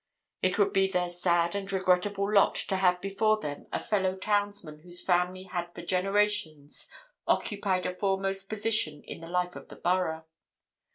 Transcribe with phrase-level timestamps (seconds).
[0.41, 4.79] It would be their sad and regrettable lot to have before them a fellow townsman
[4.79, 6.89] whose family had for generations
[7.27, 10.25] occupied a foremost position in the life of the borough.